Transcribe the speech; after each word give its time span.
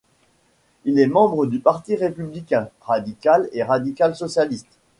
Il 0.83 0.97
est 0.99 1.05
membre 1.05 1.45
du 1.45 1.59
Parti 1.59 1.95
républicain, 1.95 2.69
radical 2.81 3.47
et 3.53 3.61
radical-socialiste. 3.61 4.75